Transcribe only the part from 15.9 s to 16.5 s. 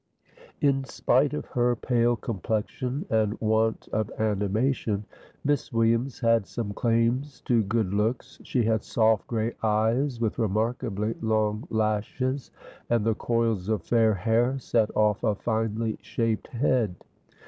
shaped